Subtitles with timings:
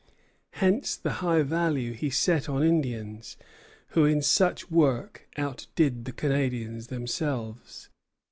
[0.53, 3.37] Hence the high value he set on Indians,
[3.89, 7.87] who in such work outdid the Canadians themselves.